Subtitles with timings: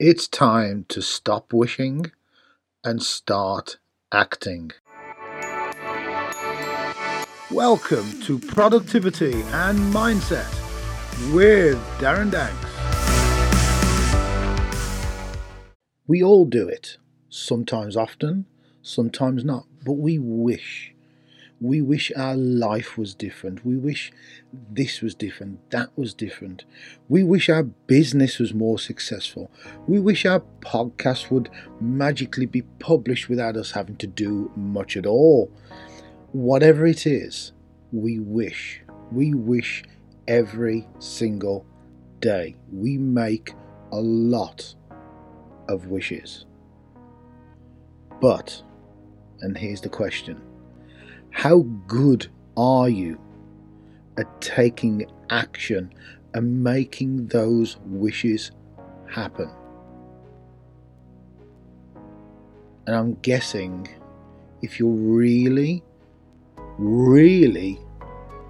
[0.00, 2.10] It's time to stop wishing
[2.82, 3.78] and start
[4.10, 4.72] acting.
[7.48, 10.52] Welcome to Productivity and Mindset
[11.32, 12.58] with Darren Danks.
[16.08, 16.98] We all do it,
[17.28, 18.46] sometimes often,
[18.82, 20.92] sometimes not, but we wish.
[21.60, 23.64] We wish our life was different.
[23.64, 24.12] We wish
[24.70, 26.64] this was different, that was different.
[27.08, 29.50] We wish our business was more successful.
[29.86, 31.48] We wish our podcast would
[31.80, 35.50] magically be published without us having to do much at all.
[36.32, 37.52] Whatever it is,
[37.92, 38.82] we wish.
[39.12, 39.84] We wish
[40.26, 41.64] every single
[42.20, 42.56] day.
[42.72, 43.54] We make
[43.92, 44.74] a lot
[45.68, 46.46] of wishes.
[48.20, 48.62] But,
[49.40, 50.40] and here's the question
[51.34, 53.20] how good are you
[54.16, 55.92] at taking action
[56.32, 58.52] and making those wishes
[59.10, 59.50] happen?
[62.86, 63.88] And I'm guessing
[64.62, 65.82] if you're really,
[66.78, 67.80] really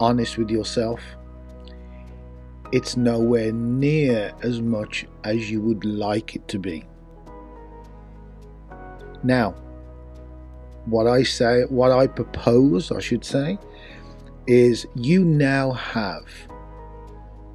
[0.00, 1.02] honest with yourself,
[2.72, 6.86] it's nowhere near as much as you would like it to be.
[9.22, 9.54] Now,
[10.90, 13.58] what I say, what I propose, I should say,
[14.46, 16.24] is you now have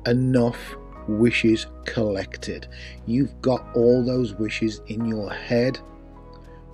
[0.06, 0.76] enough
[1.08, 2.68] wishes collected.
[3.06, 5.80] You've got all those wishes in your head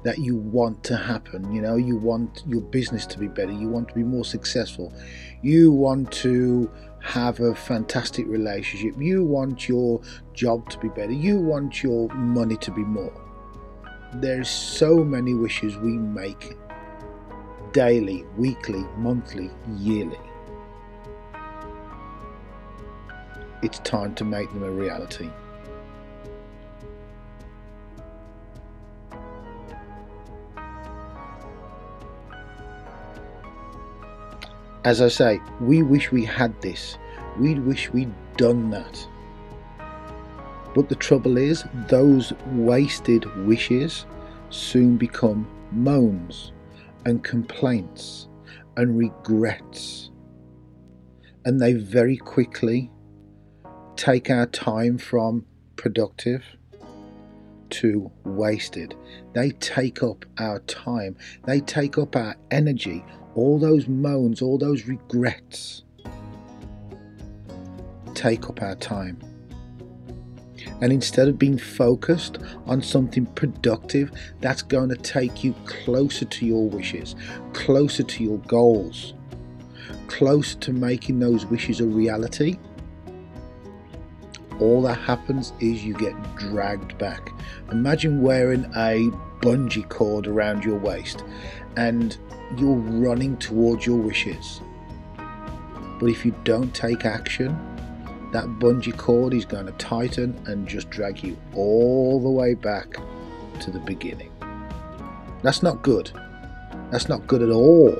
[0.04, 1.52] that you want to happen.
[1.52, 4.94] You know, you want your business to be better, you want to be more successful,
[5.42, 10.02] you want to have a fantastic relationship, you want your
[10.34, 13.21] job to be better, you want your money to be more.
[14.14, 16.58] There's so many wishes we make
[17.72, 20.20] daily, weekly, monthly, yearly.
[23.64, 25.30] It's time to make them a reality.
[34.84, 36.98] As I say, we wish we had this.
[37.40, 39.08] We wish we'd done that.
[40.74, 44.06] But the trouble is, those wasted wishes
[44.50, 46.54] soon become moans
[47.06, 48.28] and complaints
[48.78, 50.12] and regrets.
[51.46, 52.92] And they very quickly
[53.96, 55.46] take our time from
[55.76, 56.44] productive
[57.72, 58.96] to wasted.
[59.34, 63.04] They take up our time, they take up our energy,
[63.36, 65.84] all those moans, all those regrets
[68.14, 69.20] take up our time.
[70.82, 76.46] And instead of being focused on something productive that's going to take you closer to
[76.46, 77.16] your wishes,
[77.54, 79.14] closer to your goals,
[80.08, 82.58] closer to making those wishes a reality,
[84.60, 87.32] all that happens is you get dragged back.
[87.72, 89.10] Imagine wearing a
[89.42, 91.24] bungee cord around your waist
[91.78, 92.18] and
[92.58, 94.62] you're running towards your wishes.
[96.00, 97.58] But if you don't take action,
[98.32, 102.96] that bungee cord is going to tighten and just drag you all the way back
[103.60, 104.32] to the beginning.
[105.44, 106.12] That's not good.
[106.92, 107.96] That's not good at all.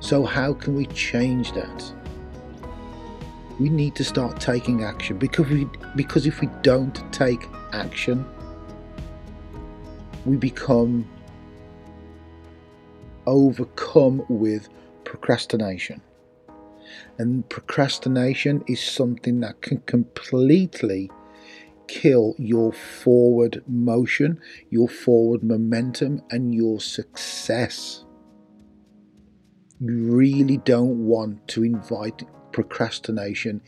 [0.00, 1.92] So, how can we change that?
[3.58, 8.24] We need to start taking action because we because if we don't take action,
[10.24, 11.08] we become
[13.26, 14.68] overcome with
[15.04, 16.00] procrastination.
[17.18, 21.10] And procrastination is something that can completely
[21.86, 24.40] kill your forward motion,
[24.70, 28.04] your forward momentum, and your success.
[29.80, 32.22] You really don't want to invite
[32.52, 33.60] procrastination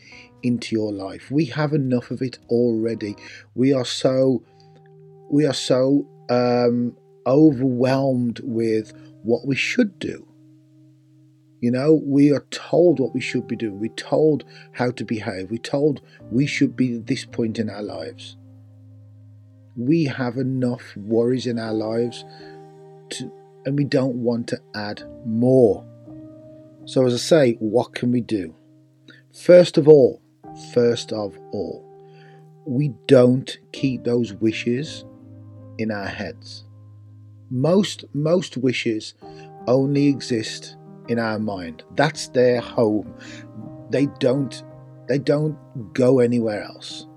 [0.43, 1.29] into your life.
[1.29, 3.15] We have enough of it already.
[3.53, 4.43] We are so
[5.29, 6.95] we are so um,
[7.25, 8.93] overwhelmed with
[9.23, 10.25] what we should do.
[11.59, 13.79] You know, we are told what we should be doing.
[13.79, 15.49] We're told how to behave.
[15.49, 16.01] We're told
[16.31, 18.37] we should be at this point in our lives.
[19.75, 22.25] We have enough worries in our lives
[23.09, 23.31] to,
[23.65, 25.83] and we don't want to add more.
[26.85, 28.55] So, as I say, what can we do?
[29.33, 30.21] First of all,
[30.73, 31.83] first of all,
[32.65, 35.05] we don't keep those wishes
[35.77, 36.65] in our heads.
[37.49, 39.13] Most most wishes
[39.67, 40.75] only exist
[41.07, 41.83] in our mind.
[41.95, 43.13] That's their home.
[43.89, 44.63] They don't
[45.07, 45.57] they don't
[45.93, 47.07] go anywhere else.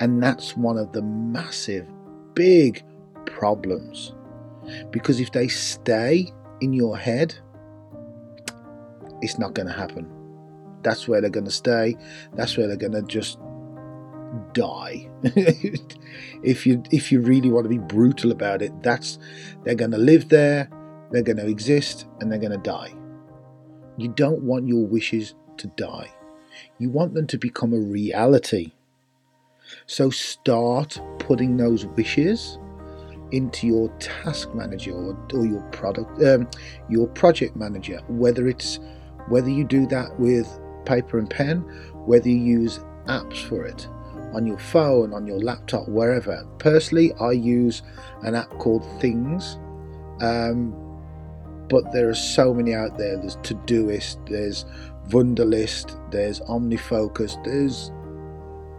[0.00, 1.86] And that's one of the massive
[2.34, 2.82] big
[3.26, 4.14] problems.
[4.90, 7.34] Because if they stay in your head,
[9.22, 10.10] it's not going to happen.
[10.82, 11.96] That's where they're going to stay.
[12.34, 13.38] That's where they're going to just
[14.52, 15.08] die.
[16.42, 19.18] if you if you really want to be brutal about it, that's
[19.64, 20.68] they're going to live there,
[21.10, 22.94] they're going to exist, and they're going to die.
[24.00, 26.10] You don't want your wishes to die.
[26.78, 28.72] You want them to become a reality.
[29.86, 32.58] So start putting those wishes
[33.30, 36.48] into your task manager or, or your product, um,
[36.88, 38.00] your project manager.
[38.08, 38.78] Whether it's
[39.28, 40.48] whether you do that with
[40.86, 41.58] paper and pen,
[42.06, 43.86] whether you use apps for it
[44.32, 46.46] on your phone, on your laptop, wherever.
[46.58, 47.82] Personally, I use
[48.22, 49.58] an app called Things,
[50.20, 50.72] um,
[51.70, 53.16] but there are so many out there.
[53.16, 54.66] There's Todoist, there's
[55.08, 57.90] Wunderlist, there's OmniFocus, there's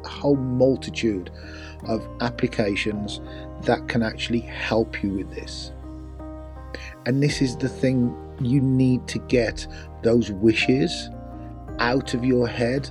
[0.03, 1.31] a whole multitude
[1.87, 3.21] of applications
[3.63, 5.71] that can actually help you with this.
[7.05, 9.65] And this is the thing you need to get
[10.03, 11.09] those wishes
[11.79, 12.89] out of your head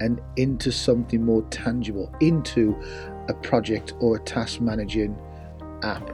[0.00, 2.76] and into something more tangible, into
[3.28, 5.16] a project or a task managing
[5.82, 6.10] app.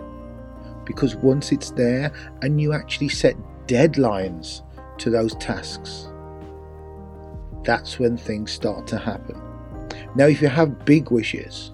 [0.89, 3.37] Because once it's there and you actually set
[3.67, 4.63] deadlines
[4.97, 6.09] to those tasks,
[7.63, 9.39] that's when things start to happen.
[10.17, 11.73] Now, if you have big wishes,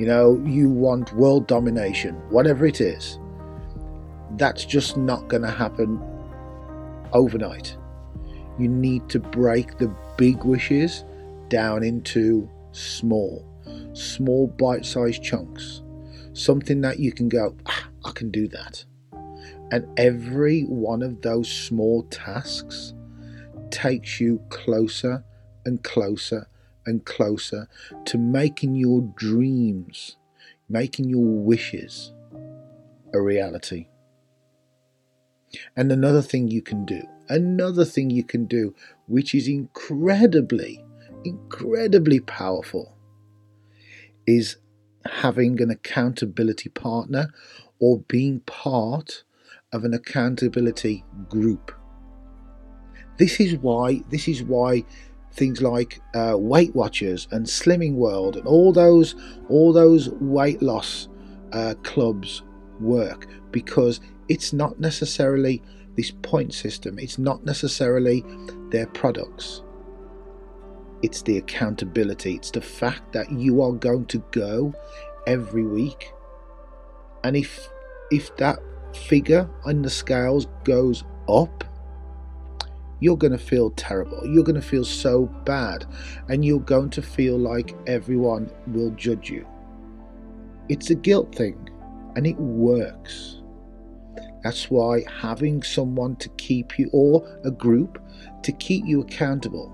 [0.00, 3.20] you know, you want world domination, whatever it is,
[4.32, 6.02] that's just not going to happen
[7.12, 7.76] overnight.
[8.58, 11.04] You need to break the big wishes
[11.48, 13.46] down into small,
[13.92, 15.83] small bite sized chunks.
[16.34, 18.84] Something that you can go, ah, I can do that.
[19.70, 22.92] And every one of those small tasks
[23.70, 25.24] takes you closer
[25.64, 26.46] and closer
[26.86, 27.68] and closer
[28.04, 30.16] to making your dreams,
[30.68, 32.12] making your wishes
[33.12, 33.86] a reality.
[35.76, 38.74] And another thing you can do, another thing you can do,
[39.06, 40.84] which is incredibly,
[41.24, 42.96] incredibly powerful,
[44.26, 44.56] is
[45.06, 47.28] having an accountability partner
[47.78, 49.24] or being part
[49.72, 51.72] of an accountability group.
[53.18, 54.84] This is why this is why
[55.32, 59.14] things like uh, Weight Watchers and Slimming World and all those
[59.48, 61.08] all those weight loss
[61.52, 62.42] uh, clubs
[62.80, 65.62] work because it's not necessarily
[65.96, 66.98] this point system.
[66.98, 68.24] It's not necessarily
[68.70, 69.63] their products.
[71.04, 72.34] It's the accountability.
[72.34, 74.74] It's the fact that you are going to go
[75.26, 76.12] every week,
[77.22, 77.68] and if
[78.10, 78.58] if that
[78.94, 81.64] figure on the scales goes up
[83.00, 84.26] you're going to feel terrible.
[84.26, 85.84] You're going to feel so bad,
[86.28, 89.46] and you're going to feel like everyone will judge you.
[90.70, 91.68] It's a guilt thing,
[92.16, 93.42] and it works.
[94.42, 98.00] That's why having someone to keep you, or a group
[98.42, 99.70] to keep you accountable.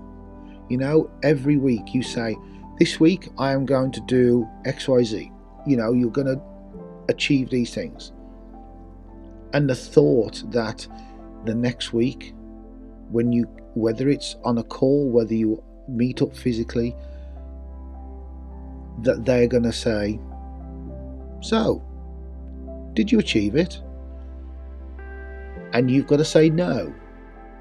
[0.71, 2.37] You know, every week you say,
[2.79, 5.29] This week I am going to do XYZ.
[5.67, 6.41] You know, you're going to
[7.09, 8.13] achieve these things.
[9.51, 10.87] And the thought that
[11.43, 12.33] the next week
[13.09, 16.95] when you whether it's on a call whether you meet up physically
[19.01, 20.19] that they're going to say
[21.41, 21.83] so
[22.93, 23.81] did you achieve it
[25.73, 26.93] and you've got to say no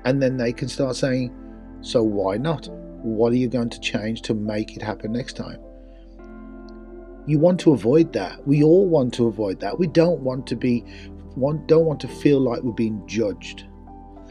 [0.04, 1.34] and then they can start saying
[1.80, 2.68] so why not
[3.02, 5.58] what are you going to change to make it happen next time
[7.26, 10.56] you want to avoid that we all want to avoid that we don't want to
[10.56, 10.84] be
[11.36, 13.64] want, don't want to feel like we're being judged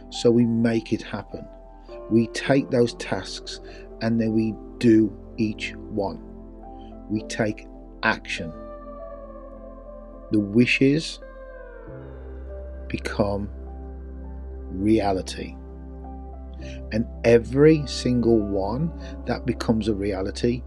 [0.09, 1.47] so we make it happen.
[2.09, 3.59] We take those tasks
[4.01, 6.21] and then we do each one.
[7.09, 7.67] We take
[8.03, 8.51] action.
[10.31, 11.19] The wishes
[12.87, 13.49] become
[14.71, 15.55] reality.
[16.91, 18.91] And every single one
[19.25, 20.63] that becomes a reality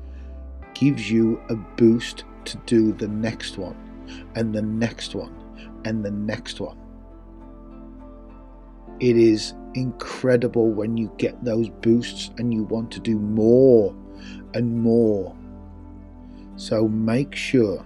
[0.75, 3.77] gives you a boost to do the next one,
[4.35, 5.35] and the next one,
[5.85, 6.79] and the next one.
[9.01, 13.95] It is incredible when you get those boosts and you want to do more
[14.55, 15.35] and more.
[16.57, 17.85] So make sure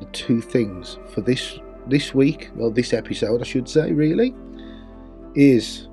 [0.00, 4.34] the two things for this this week, well this episode I should say really,
[5.34, 5.87] is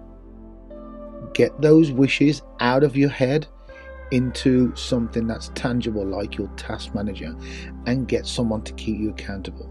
[1.35, 3.45] get those wishes out of your head
[4.11, 7.35] into something that's tangible like your task manager
[7.85, 9.69] and get someone to keep you accountable.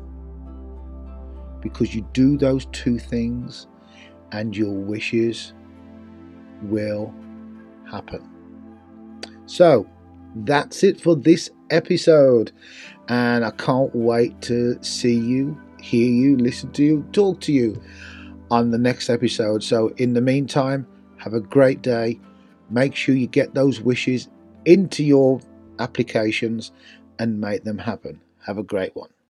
[1.60, 3.66] Because you do those two things
[4.30, 5.54] and your wishes
[6.62, 7.14] will
[7.90, 8.28] happen.
[9.46, 9.88] So
[10.36, 12.52] that's it for this episode,
[13.08, 17.80] and I can't wait to see you, hear you, listen to you, talk to you
[18.50, 19.62] on the next episode.
[19.62, 20.86] So, in the meantime,
[21.24, 22.20] have a great day.
[22.68, 24.28] Make sure you get those wishes
[24.66, 25.40] into your
[25.78, 26.70] applications
[27.18, 28.20] and make them happen.
[28.44, 29.08] Have a great one.